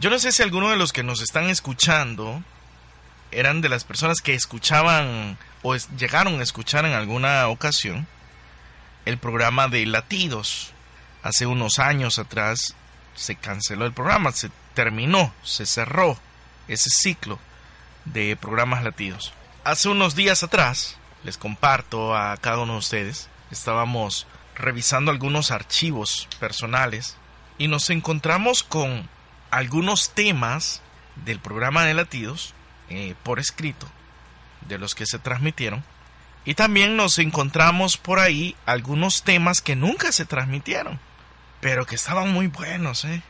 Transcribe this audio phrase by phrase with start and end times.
[0.00, 2.42] Yo no sé si alguno de los que nos están escuchando
[3.32, 8.06] eran de las personas que escuchaban o llegaron a escuchar en alguna ocasión
[9.04, 10.72] el programa de latidos.
[11.22, 12.74] Hace unos años atrás
[13.14, 16.18] se canceló el programa, se terminó, se cerró
[16.66, 17.38] ese ciclo
[18.06, 19.34] de programas latidos.
[19.64, 26.26] Hace unos días atrás, les comparto a cada uno de ustedes, estábamos revisando algunos archivos
[26.38, 27.18] personales
[27.58, 29.06] y nos encontramos con
[29.50, 30.82] algunos temas
[31.24, 32.54] del programa de latidos
[32.88, 33.88] eh, por escrito,
[34.68, 35.84] de los que se transmitieron,
[36.44, 40.98] y también nos encontramos por ahí algunos temas que nunca se transmitieron,
[41.60, 43.04] pero que estaban muy buenos.
[43.04, 43.22] ¿eh?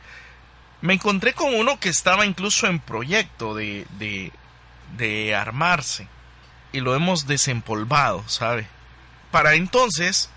[0.81, 4.31] Me encontré con uno que estaba incluso en proyecto de, de,
[4.97, 6.07] de armarse,
[6.71, 8.67] y lo hemos desempolvado, ¿sabe?
[9.29, 10.29] Para entonces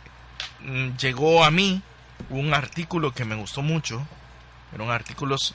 [0.60, 1.82] mm, llegó a mí
[2.30, 4.06] un artículo que me gustó mucho,
[4.74, 5.54] eran artículos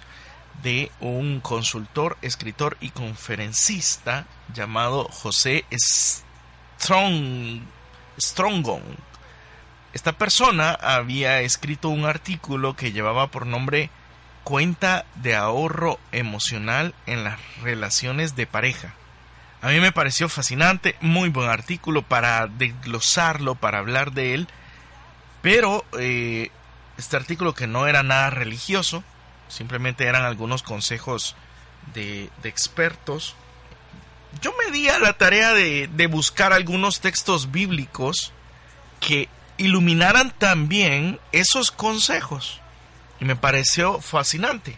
[0.62, 7.62] de un consultor, escritor y conferencista llamado José Strong,
[8.20, 8.84] Strongon.
[9.94, 13.90] Esta persona había escrito un artículo que llevaba por nombre
[14.44, 18.96] Cuenta de ahorro emocional en las relaciones de pareja.
[19.62, 24.48] A mí me pareció fascinante, muy buen artículo para desglosarlo, para hablar de él,
[25.42, 26.50] pero eh,
[26.98, 29.04] este artículo que no era nada religioso,
[29.50, 31.36] simplemente eran algunos consejos
[31.94, 33.36] de, expertos.
[34.42, 38.32] Yo me di a la tarea de, buscar algunos textos bíblicos
[39.00, 42.62] que iluminaran también esos consejos.
[43.20, 44.78] Y me pareció fascinante.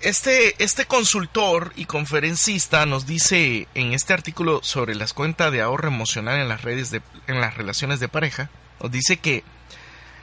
[0.00, 5.88] Este, este consultor y conferencista nos dice en este artículo sobre las cuentas de ahorro
[5.88, 8.48] emocional en las redes de, en las relaciones de pareja,
[8.80, 9.42] nos dice que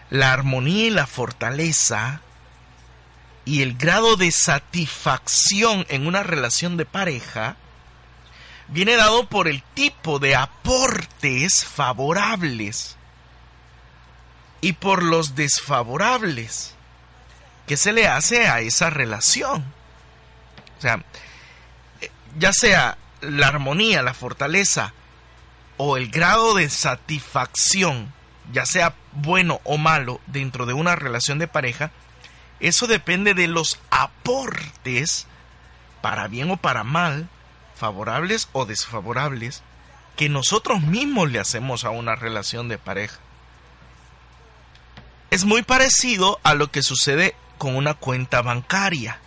[0.10, 2.22] la armonía y la fortaleza
[3.46, 7.56] y el grado de satisfacción en una relación de pareja
[8.68, 12.98] viene dado por el tipo de aportes favorables
[14.62, 16.74] y por los desfavorables
[17.68, 19.64] que se le hace a esa relación.
[20.78, 21.04] O sea,
[22.38, 24.94] ya sea la armonía, la fortaleza
[25.78, 28.12] o el grado de satisfacción,
[28.52, 31.92] ya sea bueno o malo dentro de una relación de pareja,
[32.68, 35.28] eso depende de los aportes,
[36.02, 37.30] para bien o para mal,
[37.76, 39.62] favorables o desfavorables,
[40.16, 43.20] que nosotros mismos le hacemos a una relación de pareja.
[45.30, 49.20] Es muy parecido a lo que sucede con una cuenta bancaria.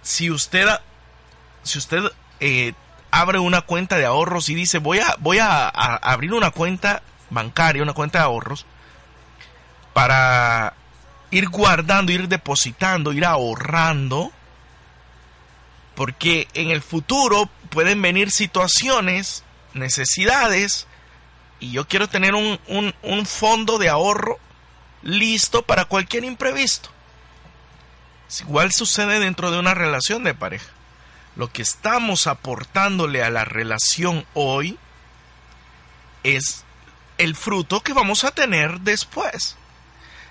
[0.00, 0.66] Si usted,
[1.62, 2.04] si usted
[2.40, 2.72] eh,
[3.10, 7.82] abre una cuenta de ahorros y dice voy a, voy a abrir una cuenta bancaria,
[7.82, 8.64] una cuenta de ahorros,
[9.98, 10.74] para
[11.32, 14.30] ir guardando, ir depositando, ir ahorrando,
[15.96, 19.42] porque en el futuro pueden venir situaciones,
[19.74, 20.86] necesidades,
[21.58, 22.60] y yo quiero tener un,
[23.02, 24.38] un, fondo de ahorro
[25.02, 26.90] listo para cualquier imprevisto.
[28.42, 30.70] Igual sucede dentro de una relación de pareja.
[31.34, 34.78] Lo que estamos aportándole a la relación hoy
[36.22, 36.64] es
[37.18, 39.57] el fruto que vamos a tener después.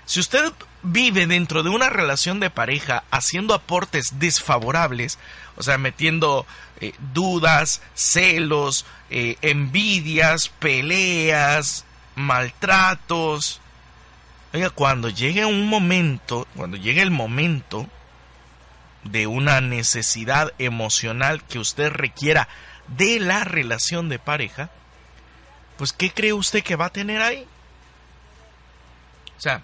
[0.08, 5.18] Si usted vive dentro de una relación de pareja haciendo aportes desfavorables,
[5.54, 6.46] o sea, metiendo
[6.80, 13.60] eh, dudas, celos, eh, envidias, peleas, maltratos,
[14.54, 17.86] oiga, cuando llegue un momento, cuando llegue el momento
[19.04, 22.48] de una necesidad emocional que usted requiera
[22.96, 24.70] de la relación de pareja,
[25.76, 27.46] pues ¿qué cree usted que va a tener ahí?
[29.36, 29.60] O sea,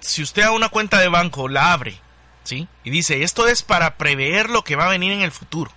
[0.00, 2.00] si usted a una cuenta de banco la abre,
[2.44, 2.68] ¿sí?
[2.84, 5.72] Y dice, esto es para prever lo que va a venir en el futuro.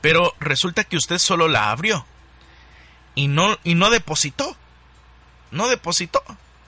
[0.00, 2.06] Pero resulta que usted solo la abrió
[3.14, 4.56] y no, y no depositó.
[5.50, 6.22] No depositó.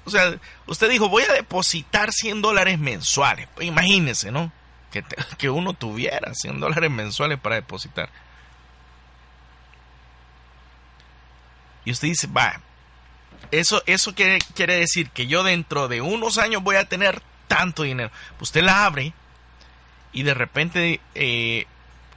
[0.05, 3.49] O sea, usted dijo, voy a depositar 100 dólares mensuales.
[3.61, 4.51] Imagínese, ¿no?
[4.91, 5.05] Que,
[5.39, 8.09] que uno tuviera 100 dólares mensuales para depositar.
[11.85, 12.61] Y usted dice, va,
[13.51, 17.83] Eso, eso quiere, quiere decir que yo dentro de unos años voy a tener tanto
[17.83, 18.11] dinero.
[18.39, 19.13] Pues usted la abre
[20.13, 21.67] y de repente eh,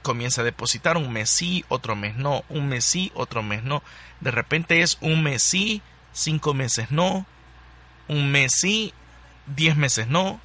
[0.02, 3.82] comienza a depositar un mes sí, otro mes no, un mes sí, otro mes no.
[4.20, 5.82] De repente es un mes sí,
[6.12, 7.26] cinco meses no,
[8.08, 8.92] un mes sí,
[9.46, 10.40] diez meses no,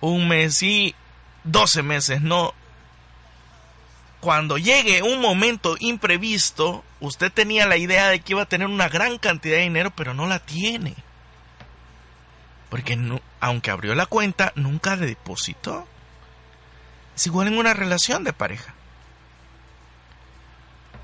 [0.00, 0.94] un mes sí,
[1.44, 2.54] doce meses no.
[4.22, 8.88] Cuando llegue un momento imprevisto, usted tenía la idea de que iba a tener una
[8.88, 10.94] gran cantidad de dinero, pero no la tiene.
[12.70, 12.96] Porque
[13.40, 15.88] aunque abrió la cuenta, nunca depositó.
[17.16, 18.74] Es igual en una relación de pareja.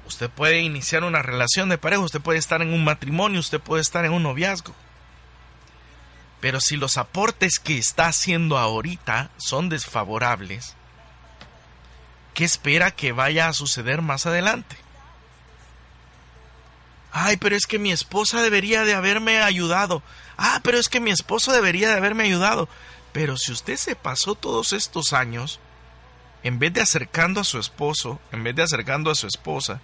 [0.07, 3.83] Usted puede iniciar una relación de pareja, usted puede estar en un matrimonio, usted puede
[3.83, 4.77] estar en un noviazgo.
[6.41, 10.77] Pero si los aportes que está haciendo ahorita son desfavorables,
[12.39, 14.77] ¿qué espera que vaya a suceder más adelante?
[17.11, 20.05] Ay, pero es que mi esposa debería de haberme ayudado.
[20.37, 22.69] Ah, pero es que mi esposo debería de haberme ayudado.
[23.11, 25.59] Pero si usted se pasó todos estos años,
[26.45, 29.81] en vez de acercando a su esposo, en vez de acercando a su esposa,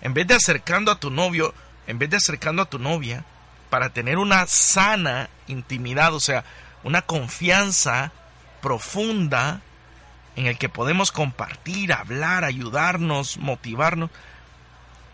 [0.00, 1.52] en vez de acercando a tu novio,
[1.86, 3.26] en vez de acercando a tu novia,
[3.68, 6.42] para tener una sana intimidad, o sea,
[6.84, 8.12] una confianza
[8.62, 9.60] profunda
[10.36, 14.10] en el que podemos compartir, hablar, ayudarnos, motivarnos,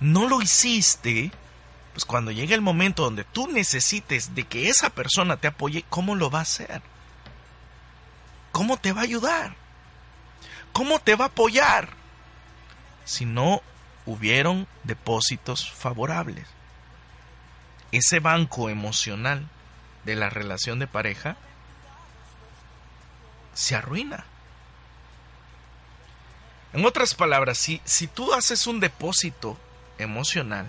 [0.00, 1.30] no lo hiciste,
[1.92, 6.16] pues cuando llegue el momento donde tú necesites de que esa persona te apoye, ¿cómo
[6.16, 6.82] lo va a hacer?
[8.50, 9.54] ¿Cómo te va a ayudar?
[10.72, 11.90] ¿Cómo te va a apoyar?
[13.04, 13.62] Si no
[14.06, 16.46] hubieron depósitos favorables.
[17.92, 19.48] Ese banco emocional
[20.04, 21.36] de la relación de pareja
[23.54, 24.24] se arruina.
[26.72, 29.58] En otras palabras, si, si tú haces un depósito
[29.98, 30.66] emocional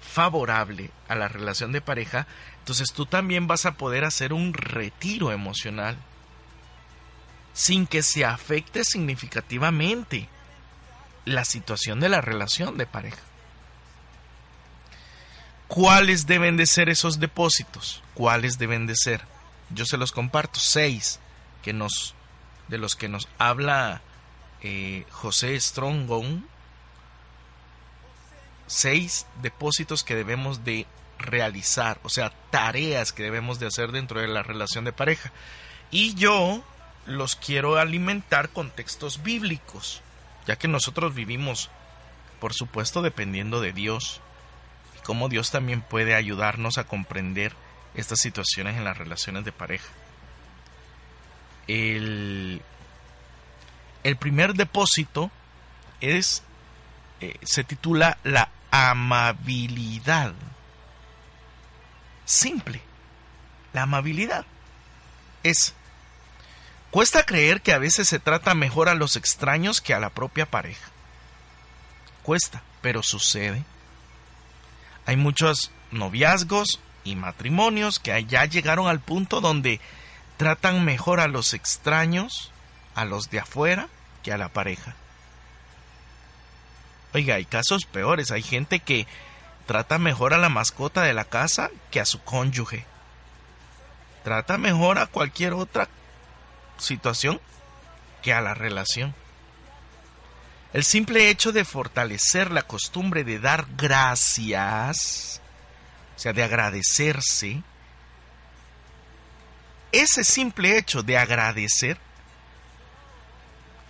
[0.00, 2.26] favorable a la relación de pareja,
[2.58, 5.96] entonces tú también vas a poder hacer un retiro emocional
[7.54, 10.28] sin que se afecte significativamente
[11.24, 13.22] la situación de la relación de pareja.
[15.66, 18.02] ¿Cuáles deben de ser esos depósitos?
[18.14, 19.22] ¿Cuáles deben de ser?
[19.70, 21.20] Yo se los comparto, seis
[21.62, 22.14] que nos,
[22.68, 24.00] de los que nos habla
[24.62, 26.46] eh, José Strongon,
[28.66, 30.86] seis depósitos que debemos de
[31.18, 35.32] realizar, o sea, tareas que debemos de hacer dentro de la relación de pareja.
[35.90, 36.62] Y yo
[37.06, 40.02] los quiero alimentar con textos bíblicos
[40.48, 41.68] ya que nosotros vivimos,
[42.40, 44.22] por supuesto, dependiendo de Dios,
[44.96, 47.52] y cómo Dios también puede ayudarnos a comprender
[47.94, 49.88] estas situaciones en las relaciones de pareja.
[51.66, 52.62] El,
[54.08, 55.30] el primer depósito
[56.00, 56.42] es,
[57.20, 60.32] eh, se titula la amabilidad.
[62.24, 62.82] Simple.
[63.72, 64.44] La amabilidad
[65.42, 65.74] es
[66.90, 70.46] Cuesta creer que a veces se trata mejor a los extraños que a la propia
[70.46, 70.90] pareja.
[72.22, 73.62] Cuesta, pero sucede.
[75.04, 79.80] Hay muchos noviazgos y matrimonios que ya llegaron al punto donde
[80.38, 82.52] tratan mejor a los extraños,
[82.94, 83.88] a los de afuera,
[84.30, 84.94] a la pareja.
[87.14, 88.30] Oiga, hay casos peores.
[88.30, 89.06] Hay gente que
[89.66, 92.84] trata mejor a la mascota de la casa que a su cónyuge.
[94.24, 95.88] Trata mejor a cualquier otra
[96.76, 97.40] situación
[98.22, 99.14] que a la relación.
[100.72, 105.40] El simple hecho de fortalecer la costumbre de dar gracias,
[106.16, 107.62] o sea, de agradecerse,
[109.92, 111.98] ese simple hecho de agradecer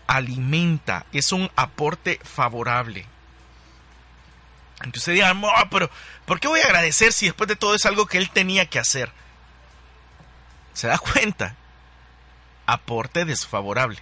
[0.08, 3.06] alimenta, es un aporte favorable.
[4.80, 5.32] Aunque usted diga,
[5.70, 5.90] pero
[6.24, 8.80] ¿por qué voy a agradecer si después de todo es algo que él tenía que
[8.80, 9.12] hacer?
[10.72, 11.54] ¿Se da cuenta?
[12.68, 13.98] aporte desfavorable.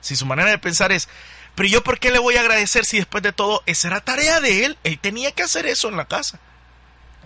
[0.00, 1.08] Si su manera de pensar es,
[1.54, 4.40] pero yo por qué le voy a agradecer si después de todo esa era tarea
[4.40, 6.40] de él, él tenía que hacer eso en la casa.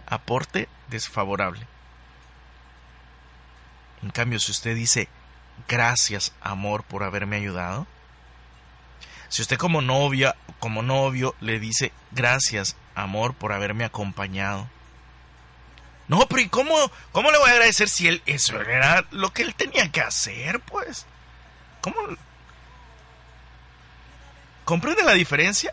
[0.06, 1.66] Aporte desfavorable.
[4.02, 5.08] En cambio, si usted dice,
[5.68, 7.86] gracias amor por haberme ayudado,
[9.28, 14.68] si usted como novia, como novio le dice, gracias amor por haberme acompañado,
[16.08, 16.74] no, pero ¿y cómo,
[17.12, 20.60] cómo le voy a agradecer si él, eso era lo que él tenía que hacer,
[20.60, 21.06] pues?
[21.80, 21.96] ¿Cómo?
[24.64, 25.72] ¿Comprende la diferencia?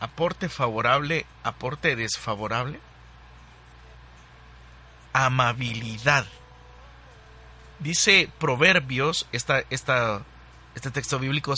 [0.00, 2.78] Aporte favorable, aporte desfavorable.
[5.12, 6.26] Amabilidad.
[7.82, 10.22] Dice Proverbios, esta, esta,
[10.74, 11.54] este texto bíblico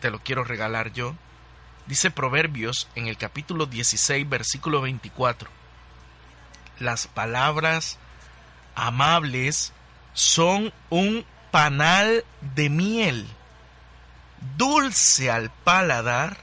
[0.00, 1.14] te lo quiero regalar yo.
[1.86, 5.50] Dice Proverbios en el capítulo 16, versículo 24
[6.78, 7.98] las palabras
[8.74, 9.72] amables
[10.12, 13.26] son un panal de miel,
[14.56, 16.38] dulce al paladar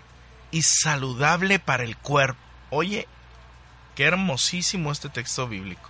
[0.52, 2.40] y saludable para el cuerpo.
[2.70, 3.08] Oye,
[3.96, 5.90] qué hermosísimo este texto bíblico.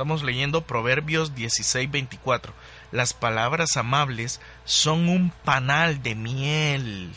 [0.00, 2.54] Estamos leyendo Proverbios 16:24.
[2.90, 7.12] Las palabras amables son un panal de miel,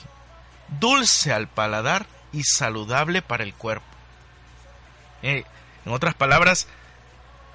[0.81, 3.85] dulce al paladar y saludable para el cuerpo.
[5.21, 5.45] Eh,
[5.85, 6.67] en otras palabras,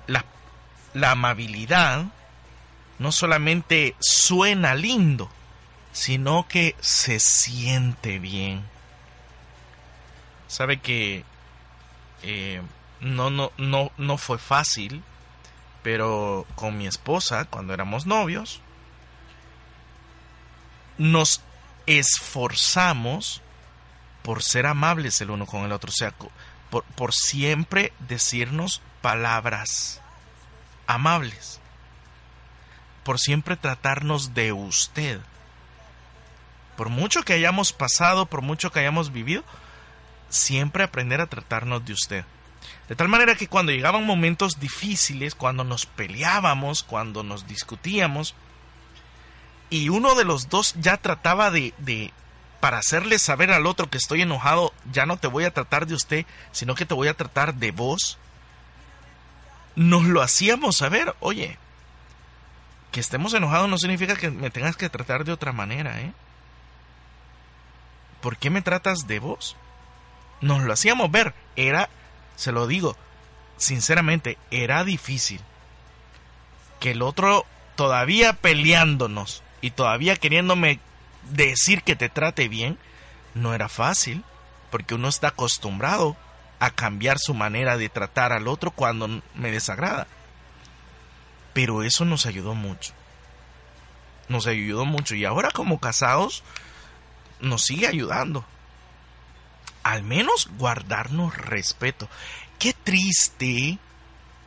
[0.06, 0.24] la,
[1.10, 2.06] amabilidad
[2.98, 5.28] no solamente suena lindo,
[5.92, 8.64] sino que se siente bien.
[10.46, 11.22] Sabe que
[12.22, 12.62] eh,
[13.00, 15.04] no, no, no, no fue fácil,
[15.82, 18.60] pero con mi esposa, cuando éramos novios,
[20.98, 21.40] nos
[21.86, 23.40] esforzamos
[24.22, 26.12] por ser amables el uno con el otro, o sea,
[26.70, 30.00] por, por siempre decirnos palabras
[30.86, 31.60] amables,
[33.04, 35.20] por siempre tratarnos de usted.
[36.76, 39.44] Por mucho que hayamos pasado, por mucho que hayamos vivido,
[40.28, 42.24] siempre aprender a tratarnos de usted.
[42.88, 48.34] De tal manera que cuando llegaban momentos difíciles, cuando nos peleábamos, cuando nos discutíamos,
[49.70, 52.12] y uno de los dos ya trataba de, de,
[52.60, 55.94] para hacerle saber al otro que estoy enojado, ya no te voy a tratar de
[55.94, 58.18] usted, sino que te voy a tratar de vos,
[59.76, 61.58] nos lo hacíamos saber, oye,
[62.90, 66.12] que estemos enojados no significa que me tengas que tratar de otra manera, ¿eh?
[68.22, 69.56] ¿Por qué me tratas de vos?
[70.40, 71.88] Nos lo hacíamos ver, era
[72.38, 72.96] se lo digo,
[73.56, 75.40] sinceramente, era difícil
[76.78, 80.78] que el otro todavía peleándonos y todavía queriéndome
[81.32, 82.78] decir que te trate bien,
[83.34, 84.22] no era fácil,
[84.70, 86.16] porque uno está acostumbrado
[86.60, 90.06] a cambiar su manera de tratar al otro cuando me desagrada.
[91.54, 92.92] Pero eso nos ayudó mucho.
[94.28, 96.44] Nos ayudó mucho y ahora como casados
[97.40, 98.44] nos sigue ayudando
[99.88, 102.10] al menos guardarnos respeto.
[102.58, 103.78] Qué triste,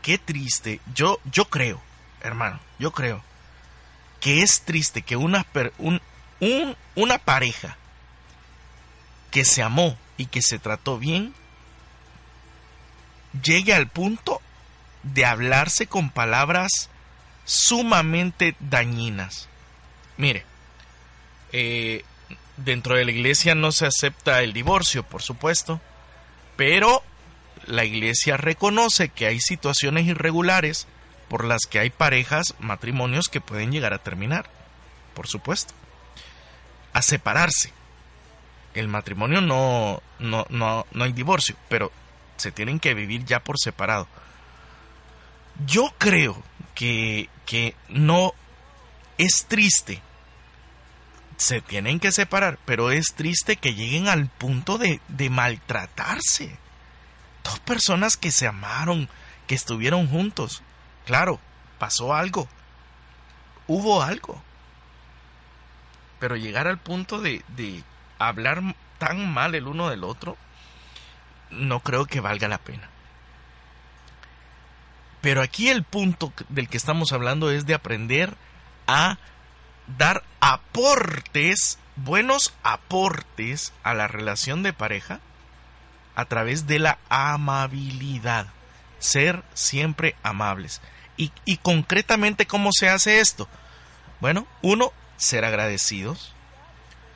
[0.04, 0.80] qué triste.
[0.94, 1.82] Yo, yo creo,
[2.22, 3.24] hermano, yo creo
[4.20, 5.48] que es triste que una,
[5.80, 6.00] un,
[6.96, 7.76] una pareja
[9.32, 11.34] que se amó y que se trató bien
[13.42, 14.42] llegue al punto
[15.02, 16.92] de hablarse con palabras
[17.46, 19.50] sumamente dañinas.
[20.18, 20.46] Mire,
[21.52, 22.06] eh,
[22.64, 25.82] Dentro de la iglesia no se acepta el divorcio, por supuesto,
[26.58, 27.02] pero
[27.66, 30.88] la iglesia reconoce que hay situaciones irregulares
[31.28, 34.48] por las que hay parejas, matrimonios que pueden llegar a terminar,
[35.16, 35.74] por supuesto,
[36.94, 37.74] a separarse.
[38.76, 41.92] El matrimonio no, no, no, no hay divorcio, pero
[42.38, 44.08] se tienen que vivir ya por separado.
[45.66, 46.42] Yo creo
[46.76, 48.34] que, que no
[49.18, 50.02] es triste
[51.42, 56.56] se tienen que separar, pero es triste que lleguen al punto de, de maltratarse.
[57.44, 59.10] Dos personas que se amaron,
[59.48, 60.62] que estuvieron juntos.
[61.06, 61.40] Claro,
[61.80, 62.48] pasó algo.
[63.66, 64.42] Hubo algo.
[66.20, 67.84] Pero llegar al punto de, de
[68.20, 70.38] hablar tan mal el uno del otro,
[71.50, 72.88] no creo que valga la pena.
[75.22, 78.36] Pero aquí el punto del que estamos hablando es de aprender
[78.86, 79.18] a
[79.98, 85.20] dar aportes, buenos aportes a la relación de pareja
[86.16, 88.48] a través de la amabilidad.
[89.00, 90.82] Ser siempre amables.
[91.18, 93.48] Y, y concretamente, ¿cómo se hace esto?
[94.20, 96.34] Bueno, uno, ser agradecidos.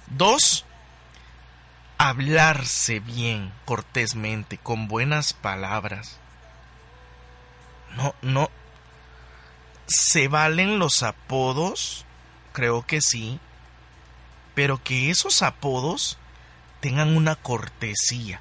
[0.07, 0.65] Dos,
[1.97, 6.19] hablarse bien, cortésmente, con buenas palabras.
[7.95, 8.49] No, no.
[9.87, 12.05] Se valen los apodos
[12.55, 13.37] creo que sí,
[14.55, 16.17] pero que esos apodos
[16.79, 18.39] tengan una cortesía.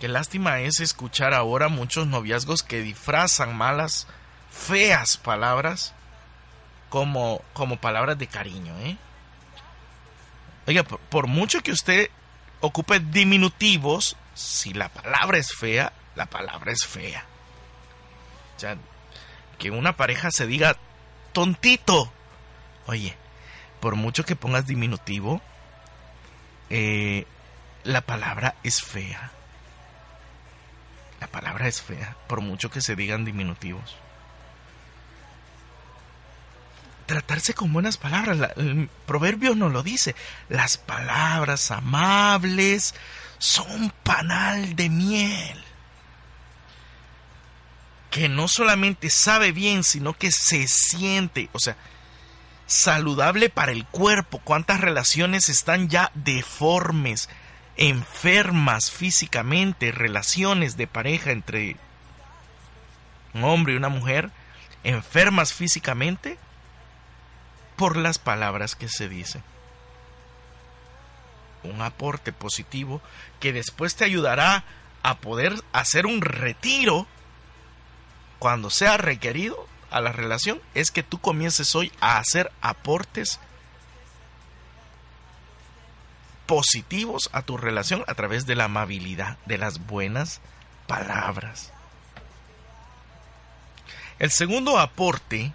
[0.00, 4.08] Qué lástima es escuchar ahora muchos noviazgos que disfrazan malas,
[4.50, 5.94] feas palabras
[6.88, 8.96] como, como palabras de cariño, ¿eh?
[10.66, 12.10] Oiga, por, mucho que usted
[12.60, 17.24] ocupe diminutivos, si la palabra es fea, la palabra es fea.
[18.56, 20.76] O que una pareja se diga
[21.32, 22.12] tontito.
[22.86, 23.16] Oye,
[23.80, 25.40] por mucho que pongas diminutivo,
[26.68, 27.26] eh,
[27.84, 29.32] la palabra es fea.
[31.20, 33.96] La palabra es fea, por mucho que se digan diminutivos.
[37.06, 40.14] Tratarse con buenas palabras, el proverbio nos lo dice.
[40.48, 42.94] Las palabras amables
[43.38, 45.64] son panal de miel.
[48.10, 51.76] que no solamente sabe bien, sino que se siente, o sea,
[52.70, 54.40] saludable para el cuerpo.
[54.44, 57.28] ¿Cuántas relaciones están ya deformes,
[57.76, 59.90] enfermas físicamente?
[59.90, 61.76] Relaciones de pareja entre
[63.34, 64.30] un hombre y una mujer,
[64.84, 66.38] enfermas físicamente
[67.76, 69.42] por las palabras que se dicen.
[71.64, 73.02] Un aporte positivo
[73.40, 74.62] que después te ayudará
[75.02, 77.08] a poder hacer un retiro
[78.38, 83.38] cuando sea requerido a la relación es que tú comiences hoy a hacer aportes
[86.46, 90.40] positivos a tu relación a través de la amabilidad, de las buenas
[90.86, 91.72] palabras.
[94.18, 95.52] El segundo aporte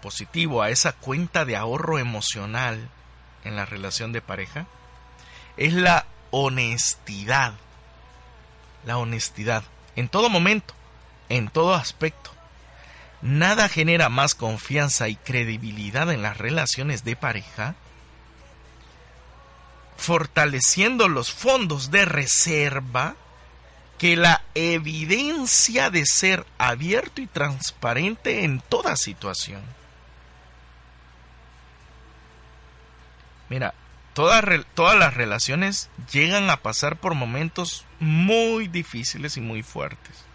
[0.00, 2.88] positivo a esa cuenta de ahorro emocional
[3.44, 4.66] en la relación de pareja
[5.56, 7.54] es la honestidad.
[8.84, 9.64] La honestidad
[9.96, 10.74] en todo momento
[11.28, 12.30] en todo aspecto.
[13.20, 17.74] Nada genera más confianza y credibilidad en las relaciones de pareja,
[19.96, 23.16] fortaleciendo los fondos de reserva,
[23.98, 29.60] que la evidencia de ser abierto y transparente en toda situación.
[33.48, 33.74] Mira,
[34.14, 34.44] todas,
[34.74, 40.27] todas las relaciones llegan a pasar por momentos muy difíciles y muy fuertes.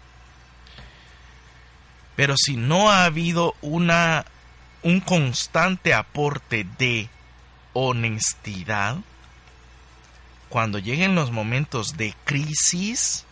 [2.16, 4.24] Pero si no ha habido una,
[4.82, 7.08] un constante aporte de
[7.72, 8.98] honestidad,
[10.48, 13.24] cuando lleguen los momentos de crisis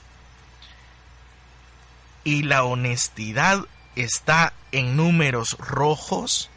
[2.24, 6.50] y la honestidad está en números rojos,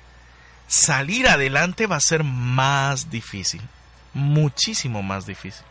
[0.67, 3.62] salir adelante va a ser más difícil,
[4.13, 5.65] muchísimo más difícil.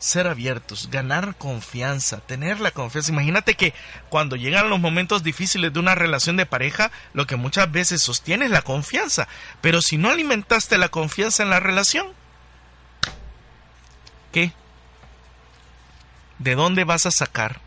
[0.00, 3.12] Ser abiertos, ganar confianza, tener la confianza.
[3.12, 3.74] Imagínate que
[4.08, 8.46] cuando llegan los momentos difíciles de una relación de pareja, lo que muchas veces sostiene
[8.46, 9.28] es la confianza.
[9.60, 12.08] Pero si no alimentaste la confianza en la relación,
[14.32, 14.52] ¿qué?
[16.38, 17.60] ¿De dónde vas a sacar?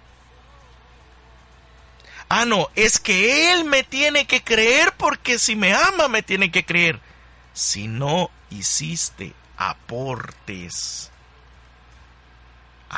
[2.29, 6.49] Ah, no, es que él me tiene que creer porque si me ama me tiene
[6.49, 6.99] que creer.
[7.53, 11.12] Si no hiciste aportes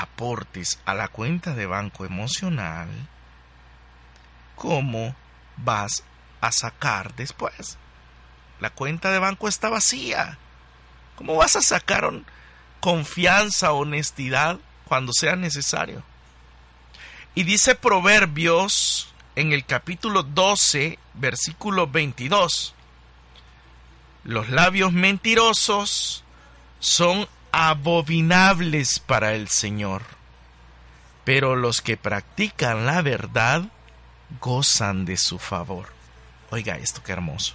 [0.01, 2.87] aportes a la cuenta de banco emocional,
[4.55, 5.15] ¿cómo
[5.57, 6.03] vas
[6.41, 7.77] a sacar después?
[8.59, 10.37] La cuenta de banco está vacía.
[11.15, 12.11] ¿Cómo vas a sacar
[12.79, 16.03] confianza, honestidad cuando sea necesario?
[17.33, 22.73] Y dice Proverbios en el capítulo 12, versículo 22.
[24.23, 26.23] Los labios mentirosos
[26.79, 27.27] son
[27.57, 30.01] abominables para el Señor.
[31.23, 33.63] Pero los que practican la verdad
[34.41, 35.87] gozan de su favor.
[36.51, 37.53] Oiga esto, qué hermoso.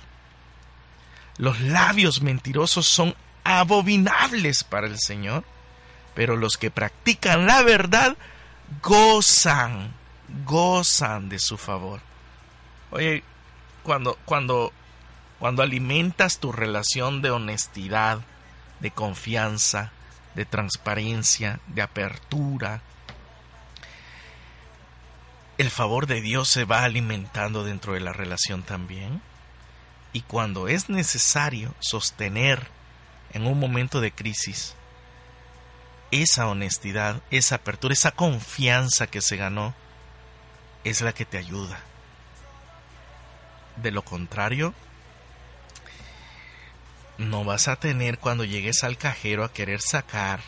[1.36, 5.44] Los labios mentirosos son abominables para el Señor,
[6.14, 8.16] pero los que practican la verdad
[8.82, 9.92] gozan,
[10.46, 12.00] gozan de su favor.
[12.90, 13.22] Oye,
[13.82, 14.72] cuando, cuando,
[15.38, 18.20] cuando alimentas tu relación de honestidad,
[18.80, 19.92] de confianza,
[20.34, 22.82] de transparencia, de apertura.
[25.58, 29.22] El favor de Dios se va alimentando dentro de la relación también.
[30.12, 32.68] Y cuando es necesario sostener
[33.32, 34.74] en un momento de crisis
[36.10, 39.74] esa honestidad, esa apertura, esa confianza que se ganó,
[40.82, 41.78] es la que te ayuda.
[43.76, 44.74] De lo contrario,
[47.20, 50.40] no vas a tener cuando llegues al cajero a querer sacar.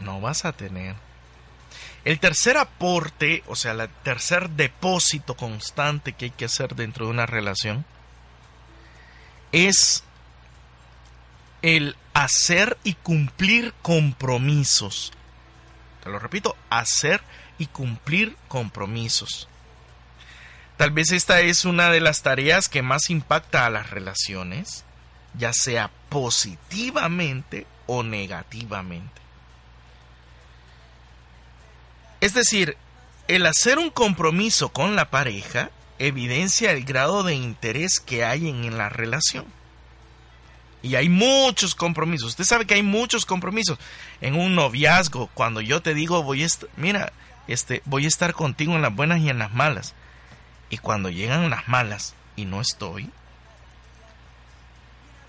[0.00, 0.96] No vas a tener.
[2.04, 7.12] El tercer aporte, o sea, el tercer depósito constante que hay que hacer dentro de
[7.12, 7.84] una relación,
[9.52, 10.02] es
[11.60, 15.12] el hacer y cumplir compromisos.
[16.02, 17.20] Te lo repito, hacer
[17.58, 19.46] y cumplir compromisos.
[20.82, 24.84] Tal vez esta es una de las tareas que más impacta a las relaciones,
[25.38, 29.22] ya sea positivamente o negativamente.
[32.20, 32.76] Es decir,
[33.28, 38.76] el hacer un compromiso con la pareja evidencia el grado de interés que hay en,
[38.76, 39.44] la relación.
[40.82, 42.30] Y hay muchos compromisos.
[42.30, 43.78] Usted sabe que hay muchos compromisos
[44.20, 45.30] en un noviazgo.
[45.32, 47.12] Cuando yo te digo, voy a mira,
[47.46, 49.94] este, voy a estar contigo en las buenas y en las malas.
[50.72, 53.10] Y cuando llegan las malas y no estoy,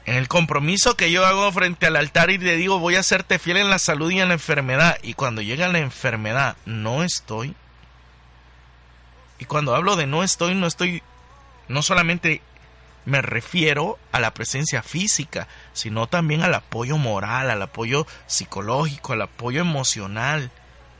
[0.05, 3.39] En el compromiso que yo hago frente al altar y le digo voy a serte
[3.39, 4.97] fiel en la salud y en la enfermedad.
[5.01, 7.55] Y cuando llega la enfermedad no estoy.
[9.37, 11.03] Y cuando hablo de no estoy, no estoy,
[11.67, 12.41] no solamente
[13.03, 19.23] me refiero a la presencia física, sino también al apoyo moral, al apoyo psicológico, al
[19.23, 20.51] apoyo emocional.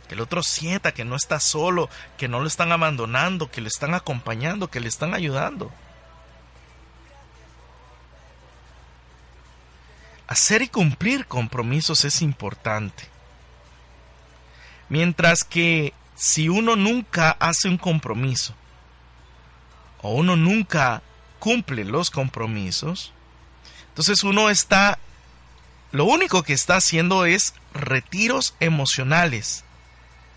[0.08, 3.68] Que el otro sienta que no está solo, que no lo están abandonando, que le
[3.68, 5.72] están acompañando, que le están ayudando.
[10.28, 13.08] Hacer y cumplir compromisos es importante.
[14.90, 18.54] Mientras que si uno nunca hace un compromiso,
[20.02, 21.02] o uno nunca
[21.40, 23.14] cumple los compromisos,
[23.90, 25.00] entonces uno está,
[25.92, 29.64] lo único que está haciendo es retiros emocionales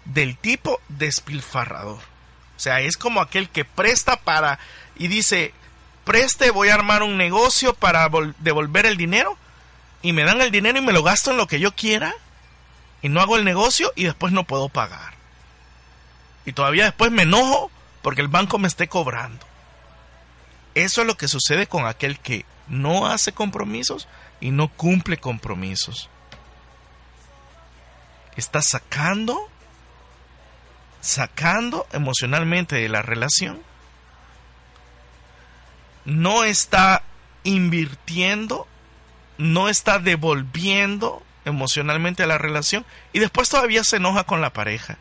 [0.07, 1.99] del tipo despilfarrador.
[2.57, 4.59] O sea, es como aquel que presta para
[4.97, 5.53] y dice,
[6.05, 9.37] preste, voy a armar un negocio para devolver el dinero
[10.03, 12.15] y me dan el dinero y me lo gasto en lo que yo quiera
[13.03, 15.15] y no hago el negocio y después no puedo pagar.
[16.47, 17.71] Y todavía después me enojo
[18.03, 19.45] porque el banco me esté cobrando.
[20.75, 24.09] Eso es lo que sucede con aquel que no hace compromisos
[24.41, 26.09] y no cumple compromisos.
[28.37, 29.49] Está sacando,
[31.01, 33.61] sacando emocionalmente de la relación.
[36.05, 37.03] No está
[37.45, 38.67] invirtiendo,
[39.39, 44.99] no está devolviendo emocionalmente a la relación y después todavía se enoja con la pareja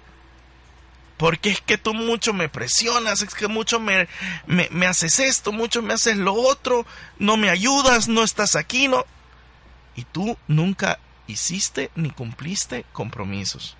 [1.18, 4.08] porque es que tú mucho me presionas, es que mucho me,
[4.48, 6.86] me, haces esto, mucho me haces lo otro,
[7.20, 9.06] no me ayudas, no estás aquí, no.
[9.96, 13.78] Y tú nunca hiciste ni cumpliste compromisos.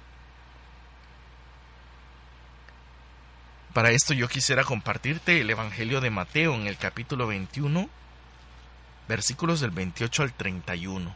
[3.76, 7.90] Para esto yo quisiera compartirte el Evangelio de Mateo en el capítulo 21,
[9.10, 11.14] versículos del 28 al 31.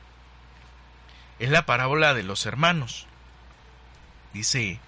[1.40, 3.08] Es la parábola de los hermanos.
[4.34, 4.82] Dice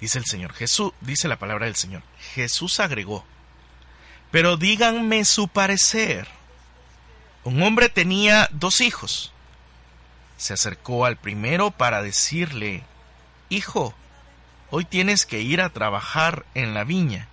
[0.00, 0.54] dice el Señor.
[0.54, 2.04] Jesús, dice la palabra del Señor.
[2.32, 3.22] Jesús agregó,
[4.30, 6.26] pero díganme su parecer.
[7.44, 9.34] Un hombre tenía dos hijos.
[10.38, 12.82] Se acercó al primero para decirle,
[13.50, 13.94] Hijo,
[14.72, 17.28] hoy tienes que ir a trabajar en la viña.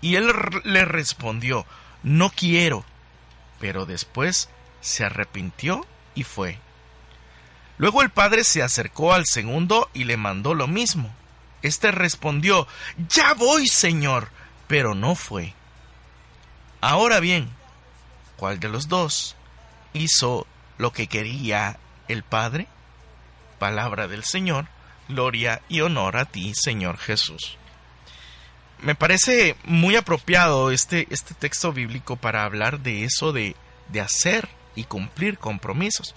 [0.00, 0.32] Y él
[0.64, 1.66] le respondió,
[2.02, 2.86] No quiero.
[3.60, 4.48] Pero después
[4.80, 6.58] se arrepintió y fue.
[7.76, 11.14] Luego el padre se acercó al segundo y le mandó lo mismo.
[11.60, 12.66] Este respondió,
[13.10, 14.30] Ya voy, Señor,
[14.66, 15.52] pero no fue.
[16.80, 17.50] Ahora bien,
[18.36, 19.36] ¿cuál de los dos
[19.92, 20.46] hizo
[20.78, 22.68] lo que quería el Padre?
[23.58, 24.66] Palabra del Señor,
[25.08, 27.58] gloria y honor a ti, Señor Jesús.
[28.80, 33.56] Me parece muy apropiado este, este texto bíblico para hablar de eso de,
[33.88, 36.14] de hacer y cumplir compromisos.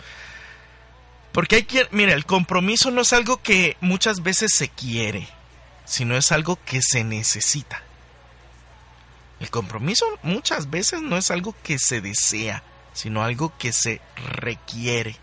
[1.32, 5.28] Porque hay que, mira, el compromiso no es algo que muchas veces se quiere
[5.88, 7.82] sino es algo que se necesita.
[9.40, 12.62] El compromiso muchas veces no es algo que se desea,
[12.94, 14.02] sino algo que se
[14.36, 15.16] requiere.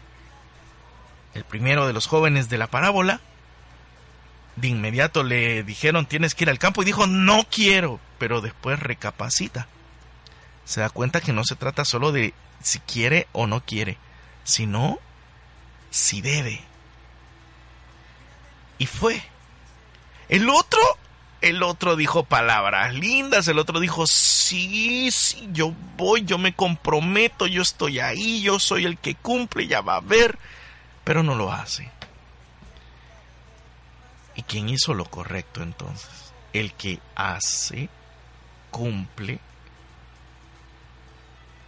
[1.34, 3.20] El primero de los jóvenes de la parábola,
[4.56, 8.80] de inmediato le dijeron tienes que ir al campo y dijo no quiero, pero después
[8.80, 9.68] recapacita.
[10.64, 13.98] Se da cuenta que no se trata solo de si quiere o no quiere,
[14.44, 14.98] sino
[15.90, 16.62] si debe.
[18.78, 19.22] Y fue.
[20.28, 20.80] El otro,
[21.42, 27.46] el otro dijo palabras lindas, el otro dijo, sí, sí, yo voy, yo me comprometo,
[27.46, 30.38] yo estoy ahí, yo soy el que cumple, ya va a ver,
[31.04, 31.90] pero no lo hace.
[34.36, 36.32] ¿Y quién hizo lo correcto entonces?
[36.52, 37.88] El que hace,
[38.70, 39.40] cumple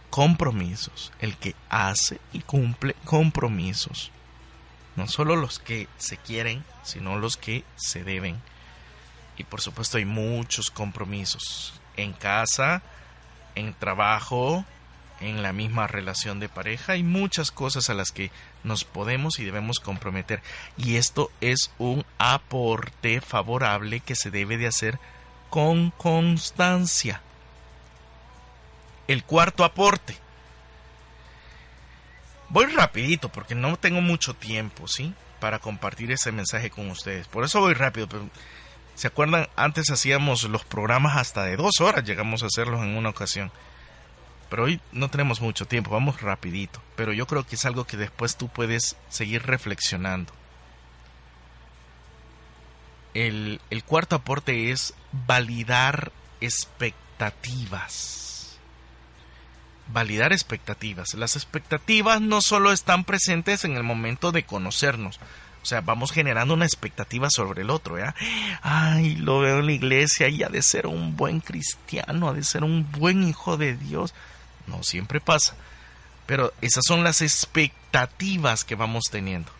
[0.09, 4.11] compromisos, el que hace y cumple compromisos.
[4.95, 8.41] No solo los que se quieren, sino los que se deben.
[9.37, 12.81] Y por supuesto hay muchos compromisos en casa,
[13.53, 14.65] en trabajo,
[15.19, 16.93] en la misma relación de pareja.
[16.93, 18.31] Hay muchas cosas a las que
[18.63, 20.41] nos podemos y debemos comprometer.
[20.77, 24.99] Y esto es un aporte favorable que se debe de hacer
[25.49, 27.21] con constancia.
[29.07, 30.17] El cuarto aporte
[32.49, 35.13] Voy rapidito porque no tengo mucho tiempo, ¿sí?
[35.39, 37.27] Para compartir ese mensaje con ustedes.
[37.27, 38.07] Por eso voy rápido.
[38.07, 38.29] Pero,
[38.95, 39.47] ¿Se acuerdan?
[39.55, 42.05] Antes hacíamos los programas hasta de dos horas.
[42.05, 43.51] Llegamos a hacerlos en una ocasión.
[44.49, 45.91] Pero hoy no tenemos mucho tiempo.
[45.91, 46.81] Vamos rapidito.
[46.95, 50.33] Pero yo creo que es algo que después tú puedes seguir reflexionando.
[53.13, 58.15] El, el cuarto aporte es validar expectativas
[59.89, 61.13] validar expectativas.
[61.13, 65.17] Las expectativas no solo están presentes en el momento de conocernos,
[65.67, 68.15] o sea, vamos generando una expectativa sobre el otro, ¿ya?
[68.61, 72.45] Ay, lo veo en la iglesia y ha de ser un buen cristiano, ha de
[72.45, 74.13] ser un buen hijo de Dios.
[74.67, 75.55] No siempre pasa.
[76.25, 79.51] Pero esas son las expectativas que vamos teniendo.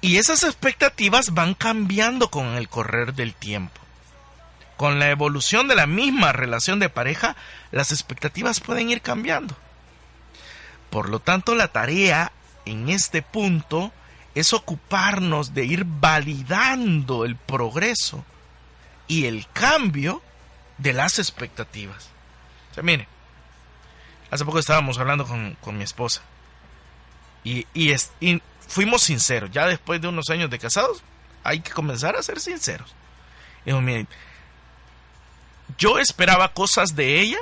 [0.00, 3.80] Y esas expectativas van cambiando con el correr del tiempo.
[4.76, 7.36] Con la evolución de la misma relación de pareja,
[7.70, 9.56] las expectativas pueden ir cambiando.
[10.90, 12.32] Por lo tanto, la tarea
[12.64, 13.92] en este punto
[14.34, 18.24] es ocuparnos de ir validando el progreso
[19.06, 20.22] y el cambio
[20.78, 22.08] de las expectativas.
[22.70, 23.06] O sea, mire,
[24.32, 26.22] hace poco estábamos hablando con, mi esposa
[27.44, 27.94] y, y,
[28.66, 29.50] fuimos sinceros.
[29.50, 31.02] Ya después de unos años de casados,
[31.44, 32.94] hay que comenzar a ser sinceros.
[33.66, 34.06] Y mire,
[35.76, 37.38] yo esperaba cosas de ella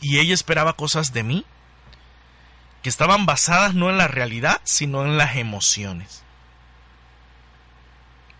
[0.00, 1.44] y ella esperaba cosas de mí
[2.82, 6.22] que estaban basadas no en la realidad, sino en las emociones.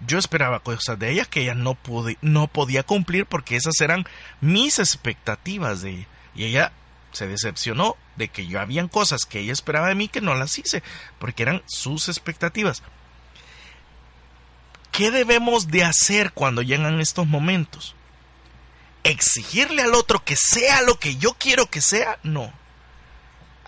[0.07, 4.07] Yo esperaba cosas de ella que ella no, pude, no podía cumplir porque esas eran
[4.41, 6.07] mis expectativas de ella.
[6.37, 6.73] Y ella
[7.13, 10.59] se decepcionó de que yo habían cosas que ella esperaba de mí que no las
[10.59, 10.83] hice,
[11.19, 12.83] porque eran sus expectativas.
[14.93, 17.95] ¿Qué debemos de hacer cuando llegan estos momentos?
[19.05, 22.19] ¿Exigirle al otro que sea lo que yo quiero que sea?
[22.23, 22.53] No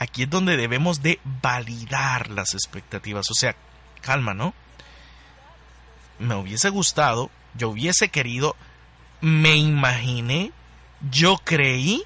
[0.00, 3.30] aquí es donde debemos de validar las expectativas.
[3.30, 3.54] O sea,
[4.00, 4.54] calma, ¿no?
[6.18, 8.56] Me hubiese gustado, yo hubiese querido,
[9.20, 10.52] me imaginé,
[11.10, 12.02] yo creí,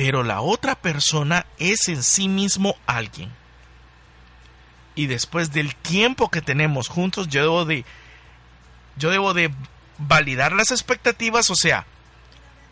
[0.00, 3.30] pero la otra persona es en sí mismo alguien.
[4.94, 7.84] Y después del tiempo que tenemos juntos, yo debo de
[8.96, 9.52] yo debo de
[9.98, 11.84] validar las expectativas, o sea,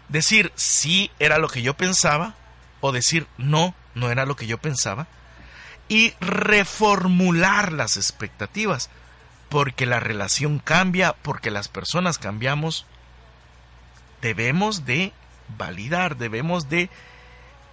[0.09, 2.35] decir sí era lo que yo pensaba,
[2.81, 5.07] o decir no, no era lo que yo pensaba,
[5.87, 8.89] y reformular las expectativas,
[9.51, 12.87] porque la relación cambia, porque las personas cambiamos,
[14.23, 15.13] debemos de
[15.59, 16.89] validar, debemos de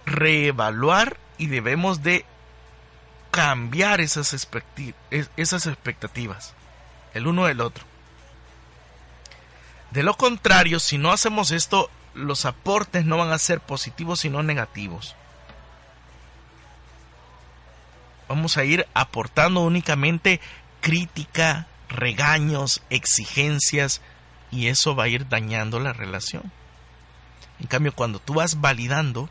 [0.06, 2.24] reevaluar y debemos de
[3.30, 4.32] cambiar esas,
[5.36, 6.54] esas expectativas,
[7.12, 7.84] el uno del otro.
[9.90, 14.42] De lo contrario, si no hacemos esto, los aportes no van a ser positivos sino
[14.42, 15.14] negativos.
[18.28, 20.40] Vamos a ir aportando únicamente
[20.80, 24.00] crítica, regaños, exigencias
[24.50, 26.50] y eso va a ir dañando la relación.
[27.60, 29.28] En cambio, cuando tú vas validando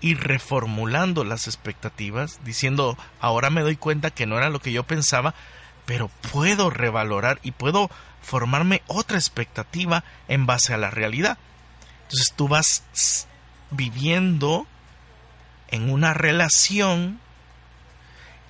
[0.00, 4.84] y reformulando las expectativas, diciendo, ahora me doy cuenta que no era lo que yo
[4.84, 5.34] pensaba,
[5.86, 7.90] pero puedo revalorar y puedo
[8.22, 11.38] formarme otra expectativa en base a la realidad.
[12.02, 12.82] Entonces tú vas
[13.70, 14.66] viviendo
[15.68, 17.20] en una relación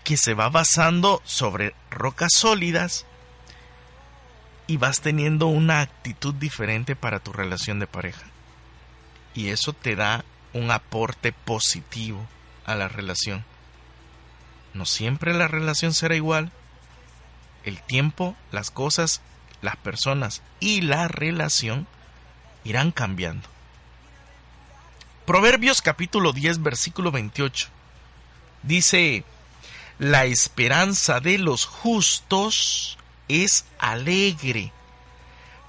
[0.04, 3.06] que se va basando sobre rocas sólidas
[4.66, 8.26] y vas teniendo una actitud diferente para tu relación de pareja.
[9.34, 10.24] Y eso te da
[10.56, 12.26] un aporte positivo
[12.64, 13.44] a la relación.
[14.72, 16.50] No siempre la relación será igual.
[17.64, 19.20] El tiempo, las cosas,
[19.60, 21.86] las personas y la relación
[22.64, 23.48] irán cambiando.
[25.26, 27.68] Proverbios capítulo 10 versículo 28
[28.62, 29.24] dice,
[29.98, 32.96] la esperanza de los justos
[33.28, 34.72] es alegre,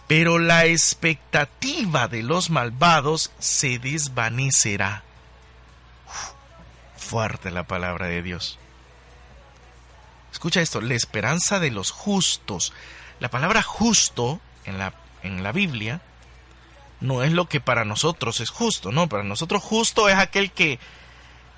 [0.07, 5.03] pero la expectativa de los malvados se desvanecerá.
[6.97, 8.59] fuerte la palabra de Dios.
[10.31, 12.73] Escucha esto, la esperanza de los justos.
[13.19, 14.93] La palabra justo en la,
[15.23, 16.01] en la Biblia
[16.99, 20.79] no es lo que para nosotros es justo, no, para nosotros justo es aquel que,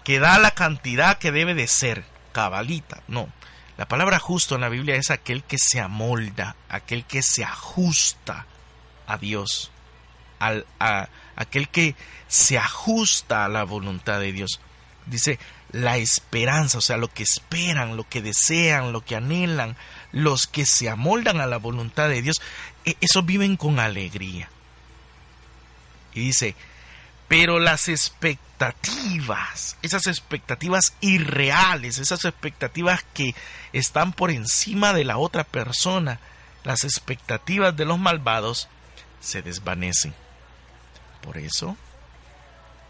[0.04, 3.30] que da la cantidad que debe de ser, cabalita, no.
[3.80, 8.46] La palabra justo en la Biblia es aquel que se amolda, aquel que se ajusta
[9.08, 9.72] a Dios,
[10.38, 11.96] al, a, aquel que
[12.28, 14.60] se ajusta a la voluntad de Dios.
[15.06, 15.40] Dice
[15.72, 19.78] la esperanza, o sea, lo que esperan, lo que desean, lo que anhelan,
[20.12, 22.42] los que se amoldan a la voluntad de Dios,
[22.84, 24.50] e, esos viven con alegría.
[26.14, 26.54] Y dice,
[27.30, 33.36] pero las expectativas, esas expectativas irreales, esas expectativas que
[33.72, 36.20] están por encima de la otra persona,
[36.64, 38.68] las expectativas de los malvados,
[39.22, 40.16] se desvanecen.
[41.22, 41.78] Por eso,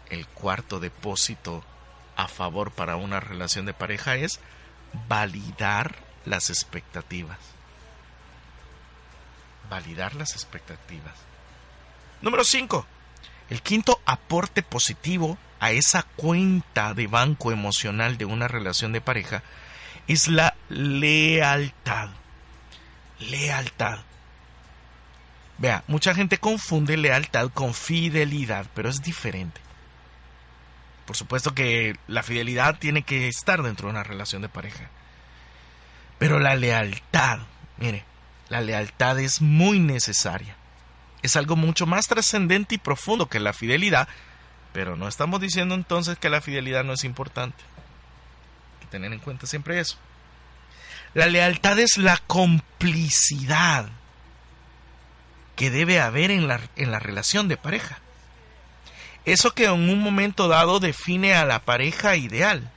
[0.08, 1.62] el cuarto depósito
[2.16, 4.40] a favor para una relación de pareja es
[5.06, 7.38] validar las expectativas.
[9.68, 11.14] Validar las expectativas.
[12.22, 12.86] Número 5
[13.50, 19.42] El quinto aporte positivo a esa cuenta de banco emocional de una relación de pareja
[20.06, 22.10] es la lealtad.
[23.18, 23.98] Lealtad.
[25.58, 29.60] Vea, mucha gente confunde lealtad con fidelidad, pero es diferente.
[31.04, 34.88] Por supuesto que la fidelidad tiene que estar dentro de una relación de pareja.
[36.18, 37.40] Pero la lealtad,
[37.78, 38.04] mire,
[38.48, 40.56] la lealtad es muy necesaria.
[41.22, 44.08] Es algo mucho más trascendente y profundo que la fidelidad,
[44.72, 47.62] pero no estamos diciendo entonces que la fidelidad no es importante.
[48.74, 49.98] Hay que tener en cuenta siempre eso.
[51.12, 53.88] La lealtad es la complicidad
[55.56, 57.98] que debe haber en la, en la relación de pareja.
[59.24, 62.70] Eso que en un momento dado define a la pareja ideal.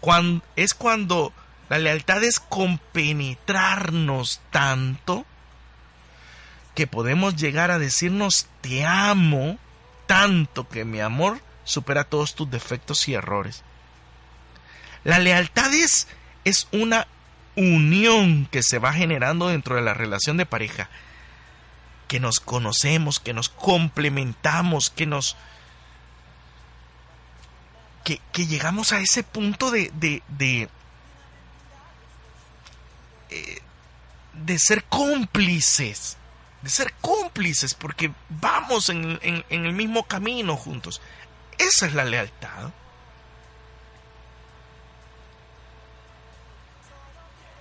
[0.00, 1.34] Cuando, es cuando
[1.68, 5.26] la lealtad es compenetrarnos tanto
[6.74, 9.58] que podemos llegar a decirnos te amo
[10.06, 13.62] tanto que mi amor supera todos tus defectos y errores.
[15.04, 16.08] La lealtad es,
[16.44, 17.06] es una
[17.56, 20.88] unión que se va generando dentro de la relación de pareja
[22.08, 25.34] que nos conocemos, que nos complementamos, que nos...
[28.04, 29.90] que, llegamos a ese punto de...
[29.94, 30.68] de, de,
[33.30, 33.62] eh,
[34.34, 36.18] de ser cómplices,
[36.62, 41.00] de ser cómplices, porque vamos en, en, el mismo camino juntos.
[41.58, 42.70] Esa es la lealtad.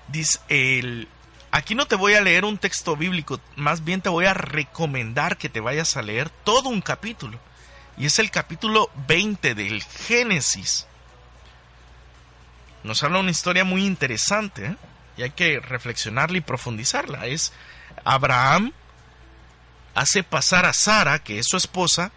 [0.08, 1.08] Dice el,
[1.52, 5.38] Aquí no te voy a leer un texto bíblico, más bien te voy a recomendar
[5.38, 7.40] que te vayas a leer todo un capítulo.
[7.98, 10.88] Y es el capítulo 20 del Génesis.
[12.84, 14.76] Nos habla una historia muy interesante ¿eh?
[15.18, 17.28] y hay que reflexionarla y profundizarla.
[17.28, 17.52] Es
[18.06, 18.72] Abraham
[19.96, 22.12] hace pasar a Sara, que es su esposa,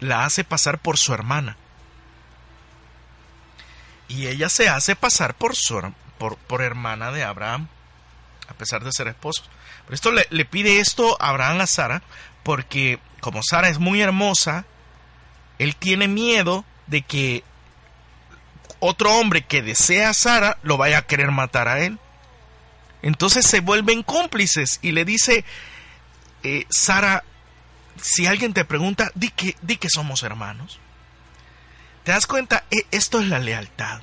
[0.00, 1.56] la hace pasar por su hermana.
[4.08, 7.68] Y ella se hace pasar por, su, por, por hermana de Abraham
[8.50, 9.48] a pesar de ser esposos.
[9.84, 12.02] Pero esto le, le pide esto a Abraham a Sara,
[12.42, 14.64] porque como Sara es muy hermosa,
[15.58, 17.44] él tiene miedo de que
[18.80, 21.98] otro hombre que desea a Sara lo vaya a querer matar a él.
[23.02, 25.44] Entonces se vuelven cómplices y le dice,
[26.42, 27.24] eh, Sara,
[28.00, 30.78] si alguien te pregunta, di que, somos hermanos.
[32.04, 32.64] ¿Te das cuenta?
[32.70, 34.02] E, esto es la lealtad.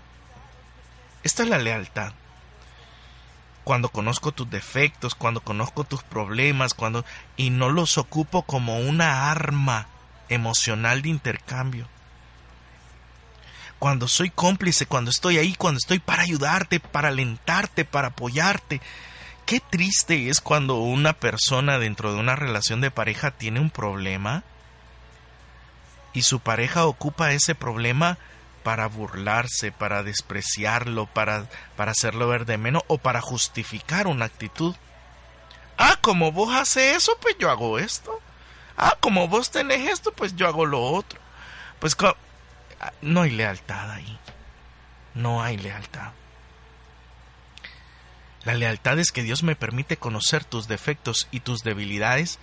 [1.23, 2.13] Esta es la lealtad
[3.67, 7.03] cuando conozco tus defectos, cuando conozco tus problemas, cuando
[7.35, 9.87] y no los ocupo como una arma
[10.29, 11.85] emocional de intercambio.
[13.77, 18.79] Cuando soy cómplice, cuando estoy ahí, cuando estoy para ayudarte, para alentarte, para apoyarte.
[19.47, 24.43] Qué triste es cuando una persona dentro de una relación de pareja tiene un problema
[26.11, 28.17] y su pareja ocupa ese problema
[28.63, 31.45] para burlarse, para despreciarlo, para,
[31.77, 34.75] para hacerlo ver de menos o para justificar una actitud.
[35.77, 38.19] Ah, como vos haces eso, pues yo hago esto.
[38.75, 41.21] Ah, como vos tenés esto, pues yo hago lo otro.
[41.79, 44.19] Pues ah, no hay lealtad ahí.
[45.13, 46.11] No hay lealtad.
[48.43, 52.39] La lealtad es que Dios me permite conocer tus defectos y tus debilidades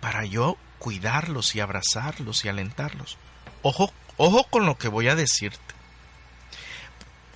[0.00, 3.18] para yo cuidarlos y abrazarlos y alentarlos.
[3.62, 5.74] Ojo Ojo con lo que voy a decirte.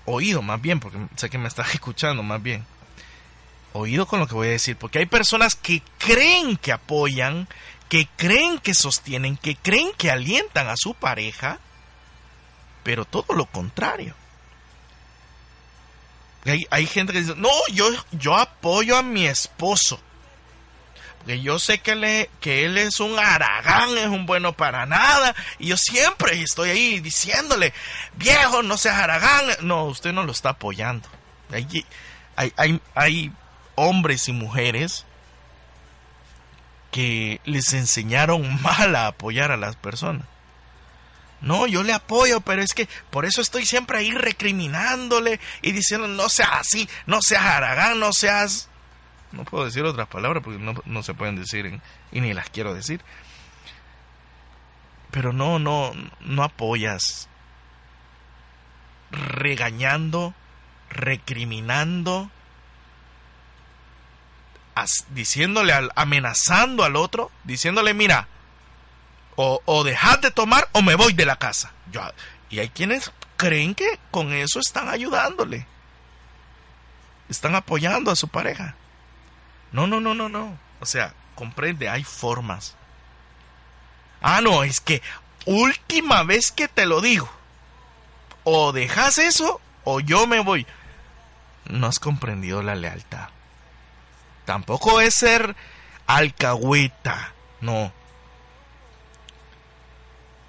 [0.04, 2.66] Oído más bien, porque sé que me estás escuchando más bien.
[3.72, 7.48] Oído con lo que voy a decir, porque hay personas que creen que apoyan,
[7.88, 11.58] que creen que sostienen, que creen que alientan a su pareja,
[12.82, 14.14] pero todo lo contrario.
[16.44, 20.00] Hay, hay gente que dice, no, yo, yo apoyo a mi esposo
[21.26, 25.34] que yo sé que él, que él es un aragán, es un bueno para nada,
[25.58, 27.72] y yo siempre estoy ahí diciéndole,
[28.16, 29.46] viejo, no seas aragán.
[29.62, 31.08] No, usted no lo está apoyando.
[31.50, 31.66] Hay,
[32.36, 33.32] hay, hay, hay
[33.74, 35.06] hombres y mujeres
[36.90, 40.26] que les enseñaron mal a apoyar a las personas.
[41.44, 46.08] No, yo le apoyo, pero es que por eso estoy siempre ahí recriminándole y diciendo,
[46.08, 48.68] no seas así, no seas aragán, no seas
[49.34, 51.80] no puedo decir otras palabras porque no, se pueden decir
[52.12, 53.00] y ni las quiero decir.
[55.10, 57.28] Pero no, no, no apoyas
[59.10, 60.34] regañando,
[60.88, 62.30] recriminando,
[65.10, 68.28] diciéndole, al, amenazando al otro, diciéndole, mira,
[69.36, 71.72] o, o dejad de tomar o me voy de la casa.
[71.90, 72.00] Yo,
[72.50, 75.66] y hay quienes creen que con eso están ayudándole,
[77.28, 78.76] están apoyando a su pareja.
[79.72, 80.56] No, no, no, no, no.
[80.80, 82.76] O sea, comprende, hay formas.
[84.20, 85.02] Ah, no, es que
[85.46, 87.28] última vez que te lo digo.
[88.44, 90.66] O dejas eso o yo me voy.
[91.68, 93.28] No has comprendido la lealtad.
[94.44, 95.56] Tampoco es ser
[96.06, 97.92] alcahueta, no.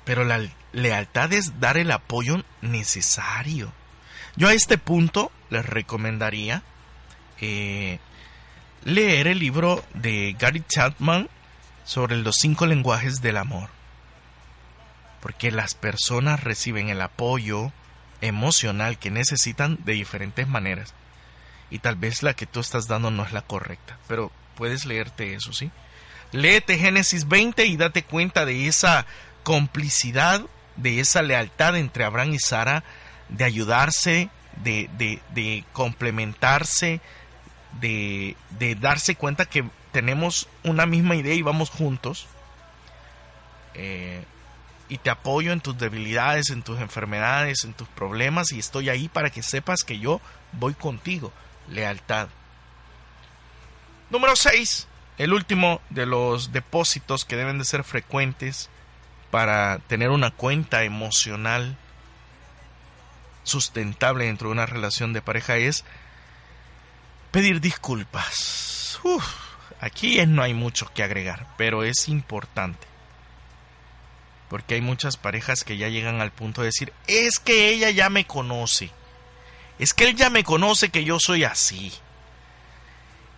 [0.05, 3.73] Pero la lealtad es dar el apoyo necesario.
[4.35, 6.63] Yo a este punto les recomendaría
[7.41, 7.99] eh,
[8.83, 11.29] leer el libro de Gary Chapman
[11.83, 13.69] sobre los cinco lenguajes del amor.
[15.21, 17.71] Porque las personas reciben el apoyo
[18.21, 20.93] emocional que necesitan de diferentes maneras.
[21.71, 23.97] Y tal vez la que tú estás dando no es la correcta.
[24.07, 25.71] Pero puedes leerte eso, ¿sí?
[26.31, 29.05] Léete Génesis 20 y date cuenta de esa
[29.45, 30.41] complicidad,
[30.75, 32.83] de esa lealtad entre Abraham y Sara,
[33.29, 34.29] de ayudarse,
[34.63, 36.99] de, de, complementarse,
[37.79, 42.27] de, de, darse cuenta que tenemos una misma idea y vamos juntos.
[43.75, 44.23] Eh,
[44.87, 49.07] y te apoyo en tus debilidades, en tus enfermedades, en tus problemas y estoy ahí
[49.09, 50.21] para que sepas que yo
[50.53, 51.31] voy contigo.
[51.69, 52.27] Lealtad.
[54.09, 54.87] Número 6.
[55.17, 58.69] El último de los depósitos que deben de ser frecuentes
[59.35, 61.75] para tener una cuenta emocional
[63.43, 65.83] sustentable dentro de una relación de pareja es
[67.31, 68.97] pedir disculpas.
[69.81, 72.87] aquí no hay mucho que agregar, pero es importante.
[74.49, 78.09] Porque hay muchas parejas que ya llegan al punto de decir, es que ella ya
[78.09, 78.89] me conoce.
[79.79, 81.91] Es que él ya me conoce que yo soy así.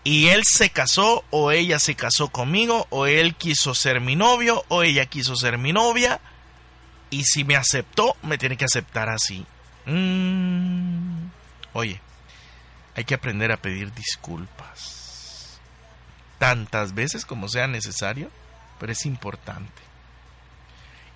[0.07, 4.63] Y él se casó o ella se casó conmigo o él quiso ser mi novio
[4.69, 6.21] o ella quiso ser mi novia.
[7.09, 9.45] Y si me aceptó, me tiene que aceptar así.
[9.85, 11.27] Mm.
[11.73, 11.99] Oye,
[12.95, 15.59] hay que aprender a pedir disculpas.
[16.39, 18.31] Tantas veces como sea necesario,
[18.79, 19.81] pero es importante.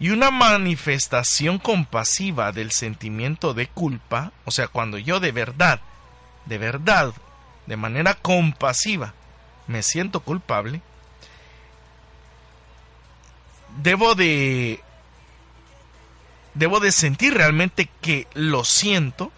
[0.02, 5.80] Y una manifestación compasiva del sentimiento de culpa, o sea, cuando yo de verdad,
[6.46, 7.14] de verdad,
[7.66, 9.14] de manera compasiva,
[9.68, 10.82] me siento culpable,
[13.78, 14.84] debo de
[16.54, 19.32] debo de sentir realmente que lo siento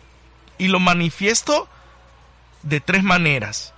[0.57, 1.69] y lo manifiesto
[2.63, 3.73] de tres maneras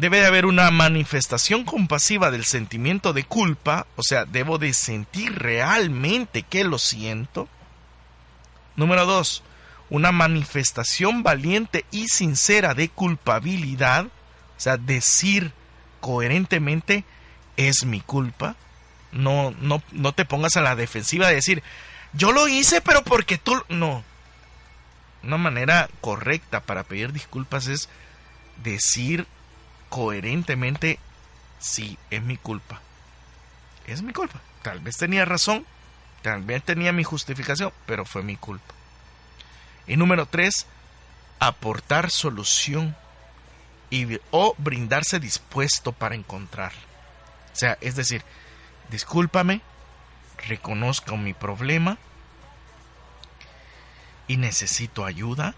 [0.00, 5.38] debe de haber una manifestación compasiva del sentimiento de culpa, o sea, debo de sentir
[5.38, 7.48] realmente que lo siento.
[8.76, 9.42] Número dos,
[9.90, 15.52] una manifestación valiente y sincera de culpabilidad, o sea, decir
[16.00, 17.04] coherentemente
[17.56, 18.56] es mi culpa.
[19.12, 21.62] No, no, no te pongas a la defensiva de decir,
[22.12, 23.60] yo lo hice, pero porque tú.
[23.68, 24.04] No.
[25.22, 27.88] Una manera correcta para pedir disculpas es
[28.62, 29.26] decir
[29.88, 30.98] coherentemente,
[31.58, 32.80] sí, es mi culpa.
[33.86, 34.40] Es mi culpa.
[34.62, 35.66] Tal vez tenía razón,
[36.22, 38.74] tal vez tenía mi justificación, pero fue mi culpa.
[39.90, 40.68] Y número tres,
[41.40, 42.94] aportar solución
[43.90, 46.70] y, o brindarse dispuesto para encontrar.
[47.52, 48.22] O sea, es decir,
[48.88, 49.62] discúlpame,
[50.46, 51.98] reconozco mi problema
[54.28, 55.56] y necesito ayuda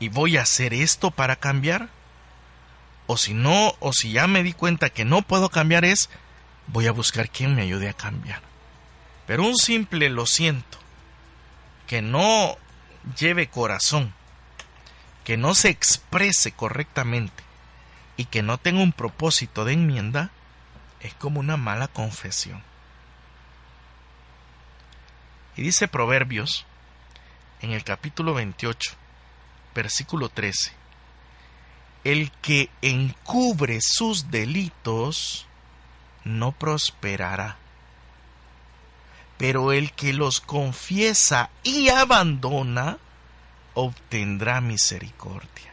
[0.00, 1.88] y voy a hacer esto para cambiar.
[3.06, 6.10] O si no, o si ya me di cuenta que no puedo cambiar es,
[6.66, 8.42] voy a buscar quien me ayude a cambiar.
[9.28, 10.78] Pero un simple lo siento,
[11.86, 12.56] que no
[13.18, 14.14] lleve corazón,
[15.24, 17.42] que no se exprese correctamente
[18.16, 20.30] y que no tenga un propósito de enmienda,
[21.00, 22.62] es como una mala confesión.
[25.56, 26.64] Y dice Proverbios
[27.60, 28.92] en el capítulo 28,
[29.74, 30.72] versículo 13.
[32.04, 35.46] El que encubre sus delitos
[36.24, 37.58] no prosperará,
[39.42, 42.98] pero el que los confiesa y abandona
[43.74, 45.72] obtendrá misericordia.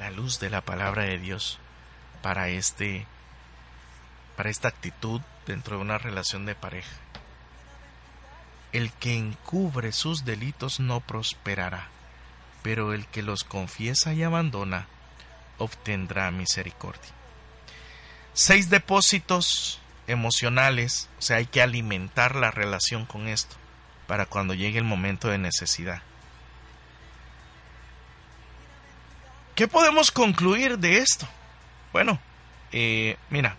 [0.00, 1.60] La luz de la palabra de Dios
[2.20, 3.06] para este
[4.36, 6.96] para esta actitud dentro de una relación de pareja.
[8.72, 11.86] El que encubre sus delitos no prosperará,
[12.64, 14.88] pero el que los confiesa y abandona
[15.58, 17.12] obtendrá misericordia.
[18.32, 23.56] Seis depósitos emocionales, o sea, hay que alimentar la relación con esto
[24.06, 26.02] para cuando llegue el momento de necesidad.
[29.54, 31.28] ¿Qué podemos concluir de esto?
[31.92, 32.18] Bueno,
[32.72, 33.56] eh, mira,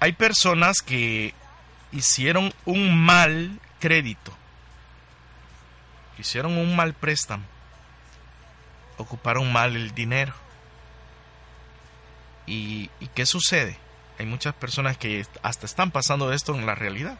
[0.00, 1.34] hay personas que
[1.92, 4.36] hicieron un mal crédito
[6.20, 7.44] hicieron un mal préstamo,
[8.98, 10.34] ocuparon mal el dinero
[12.50, 13.78] ¿Y, ¿Y qué sucede?
[14.18, 17.16] Hay muchas personas que hasta están pasando esto en la realidad.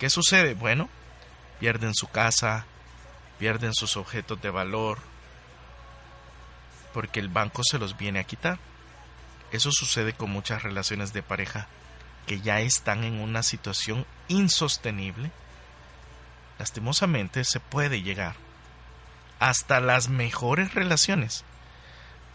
[0.00, 0.54] ¿Qué sucede?
[0.54, 0.88] Bueno,
[1.60, 2.66] pierden su casa,
[3.38, 4.98] pierden sus objetos de valor,
[6.92, 8.58] porque el banco se los viene a quitar.
[9.52, 11.68] Eso sucede con muchas relaciones de pareja
[12.26, 15.30] que ya están en una situación insostenible.
[16.58, 18.34] Lastimosamente se puede llegar.
[19.38, 21.44] Hasta las mejores relaciones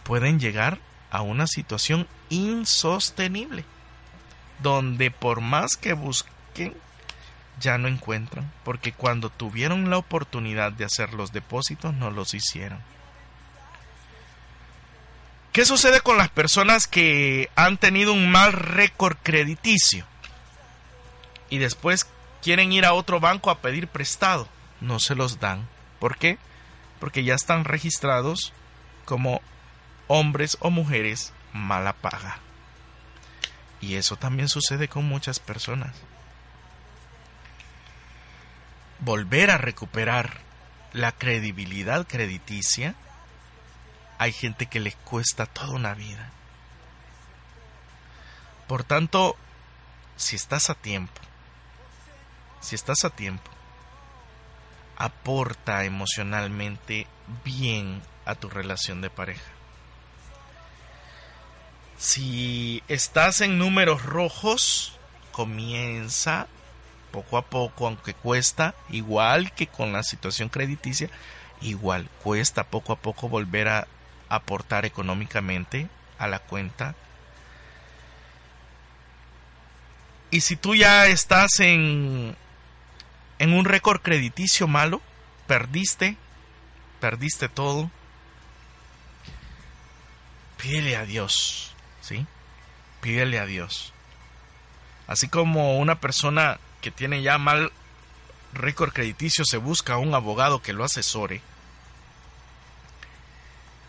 [0.04, 0.80] pueden llegar
[1.12, 3.66] a una situación insostenible,
[4.62, 6.76] donde por más que busquen,
[7.60, 12.80] ya no encuentran, porque cuando tuvieron la oportunidad de hacer los depósitos no los hicieron.
[15.52, 20.06] ¿Qué sucede con las personas que han tenido un mal récord crediticio
[21.50, 22.08] y después
[22.42, 24.48] quieren ir a otro banco a pedir prestado?
[24.80, 25.68] No se los dan.
[26.00, 26.38] ¿Por qué?
[27.00, 28.54] Porque ya están registrados
[29.06, 29.42] como
[30.10, 32.40] hombres o mujeres mala paga.
[33.80, 35.96] Y eso también sucede con muchas personas.
[39.00, 40.42] Volver a recuperar
[40.92, 42.96] la credibilidad crediticia,
[44.18, 46.32] hay gente que les cuesta toda una vida.
[48.68, 49.38] Por tanto,
[50.18, 51.22] si estás a tiempo,
[52.60, 53.50] si estás a tiempo,
[54.98, 57.08] aporta emocionalmente
[57.46, 59.59] bien a tu relación de pareja.
[62.00, 64.98] Si estás en números rojos,
[65.34, 66.48] comienza
[67.12, 71.10] poco a poco, aunque cuesta, igual que con la situación crediticia,
[71.60, 73.88] igual cuesta poco a poco volver a
[74.30, 76.96] aportar económicamente a la cuenta.
[80.32, 82.34] Y si tú ya estás en,
[83.40, 85.02] en un récord crediticio malo,
[85.48, 86.16] perdiste,
[87.02, 87.92] perdiste todo,
[90.58, 91.69] pídele a Dios
[92.10, 92.26] ¿sí?
[93.02, 93.94] Pídele a Dios.
[95.08, 97.72] Así como una persona que tiene ya mal
[98.52, 101.42] récord crediticio se busca a un abogado que lo asesore,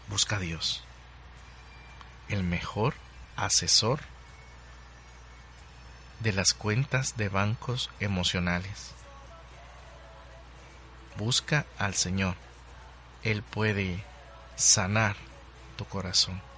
[0.09, 0.85] busca a Dios.
[2.29, 2.95] El mejor
[3.37, 4.01] asesor
[6.21, 8.93] de las cuentas de bancos emocionales.
[11.17, 12.37] Busca al Señor.
[13.23, 14.05] Él puede
[14.57, 15.17] sanar
[15.77, 16.50] tu corazón.